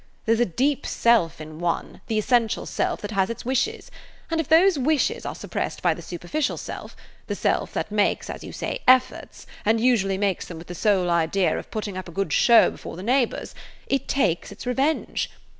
[0.25, 3.91] There 's a deep self in one, the essential self, that has its wishes.
[4.31, 8.51] And if those wishes are suppressed by the superficial self,–the self that makes, as you
[8.51, 12.33] say, efforts, and usually makes them with the sole idea of putting up a good
[12.33, 15.29] show before the neighbors,–it takes its revenge.